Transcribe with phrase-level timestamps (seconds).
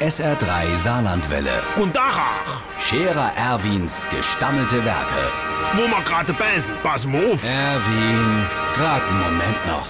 [0.00, 1.60] SR3 Saarlandwelle.
[1.74, 5.32] Und Dachach, Scherer Erwins gestammelte Werke.
[5.74, 7.42] wo wir gerade beißen, pass mal auf.
[7.44, 9.88] Erwin, grad einen Moment noch.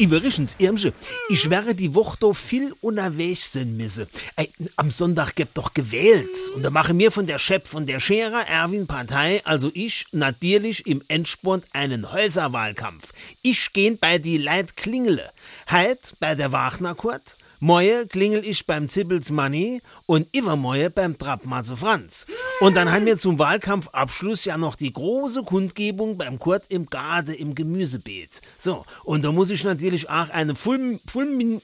[0.00, 0.92] Übrigens, Irmsche,
[1.28, 4.08] ich wäre die Woche doch viel unterwegs sein müsse.
[4.34, 6.26] Ey, am Sonntag gibt doch gewählt.
[6.56, 10.88] Und da mache mir von der Chef von der Scherer Erwin Partei, also ich, natürlich
[10.88, 13.12] im Endspurt einen Häuserwahlkampf.
[13.42, 15.30] Ich gehen bei die Leit klingele.
[15.70, 17.36] Heit bei der Wagner Kurt.
[17.62, 22.24] Moje klingel ich beim Zippels Money und Ivermoje beim Trappmatze Franz.
[22.60, 27.34] Und dann haben wir zum Wahlkampfabschluss ja noch die große Kundgebung beim Kurt im Garde
[27.34, 28.40] im Gemüsebeet.
[28.58, 31.60] So, und da muss ich natürlich auch eine Fulm, Fulmin,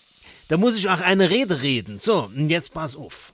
[0.49, 1.99] da muss ich auch eine Rede reden.
[1.99, 3.33] So, und jetzt pass auf.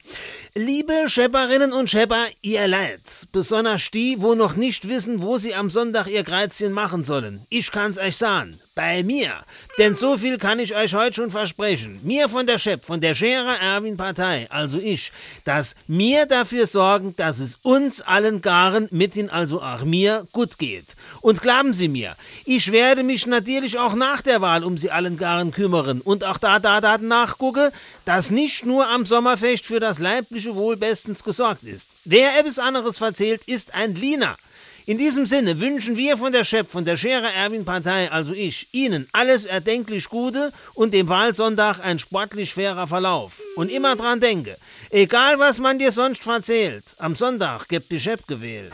[0.55, 5.69] Liebe Schepperinnen und Schepper, ihr Leid, besonders die, wo noch nicht wissen, wo sie am
[5.69, 7.45] Sonntag ihr Kreuzchen machen sollen.
[7.51, 9.33] Ich kann's euch sagen, bei mir.
[9.79, 12.01] Denn so viel kann ich euch heute schon versprechen.
[12.03, 15.13] Mir von der Schepp, von der Scherer Erwin Partei, also ich,
[15.45, 20.87] dass mir dafür sorgen, dass es uns allen Garen, mithin also auch mir, gut geht.
[21.21, 22.15] Und glauben Sie mir,
[22.45, 26.39] ich werde mich natürlich auch nach der Wahl um Sie allen Garen kümmern und auch
[26.39, 27.73] da, da, da nachgucke,
[28.05, 31.89] dass nicht nur am Sommerfest für das leibliche Wohl bestens gesorgt ist.
[32.05, 34.37] Wer etwas anderes verzählt, ist ein Liener.
[34.85, 38.67] In diesem Sinne wünschen wir von der Chef, von der Scherer Erwin Partei, also ich,
[38.73, 43.41] Ihnen alles erdenklich Gute und dem Wahlsonntag ein sportlich fairer Verlauf.
[43.55, 44.57] Und immer dran denke,
[44.91, 48.73] egal was man dir sonst verzählt, am Sonntag gibt die Chef gewählt.